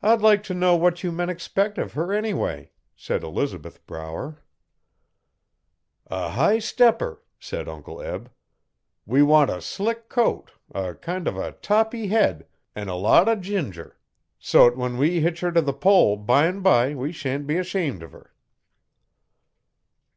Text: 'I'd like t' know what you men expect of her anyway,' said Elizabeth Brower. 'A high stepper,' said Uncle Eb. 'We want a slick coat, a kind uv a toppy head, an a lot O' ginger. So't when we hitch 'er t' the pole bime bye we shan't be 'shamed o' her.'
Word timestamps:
'I'd 0.00 0.20
like 0.20 0.44
t' 0.44 0.54
know 0.54 0.76
what 0.76 1.02
you 1.02 1.10
men 1.10 1.28
expect 1.28 1.76
of 1.76 1.94
her 1.94 2.12
anyway,' 2.12 2.70
said 2.94 3.24
Elizabeth 3.24 3.84
Brower. 3.84 4.44
'A 6.06 6.28
high 6.30 6.60
stepper,' 6.60 7.20
said 7.40 7.68
Uncle 7.68 8.00
Eb. 8.00 8.30
'We 9.06 9.22
want 9.24 9.50
a 9.50 9.60
slick 9.60 10.08
coat, 10.08 10.52
a 10.70 10.94
kind 10.94 11.26
uv 11.26 11.36
a 11.36 11.50
toppy 11.50 12.06
head, 12.06 12.46
an 12.76 12.86
a 12.86 12.94
lot 12.94 13.28
O' 13.28 13.34
ginger. 13.34 13.98
So't 14.38 14.76
when 14.76 14.98
we 14.98 15.18
hitch 15.18 15.42
'er 15.42 15.50
t' 15.50 15.62
the 15.62 15.72
pole 15.72 16.16
bime 16.16 16.62
bye 16.62 16.94
we 16.94 17.10
shan't 17.10 17.48
be 17.48 17.60
'shamed 17.64 18.04
o' 18.04 18.08
her.' 18.10 18.32